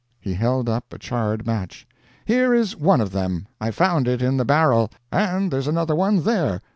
He 0.19 0.33
held 0.33 0.67
up 0.67 0.91
a 0.91 0.97
charred 0.97 1.45
match. 1.45 1.87
"Here 2.25 2.55
is 2.55 2.75
one 2.75 3.01
of 3.01 3.11
them. 3.11 3.45
I 3.59 3.69
found 3.69 4.07
it 4.07 4.19
in 4.19 4.37
the 4.37 4.43
barrel 4.45 4.89
and 5.11 5.51
there's 5.51 5.67
another 5.67 5.93
one 5.93 6.23
there." 6.23 6.59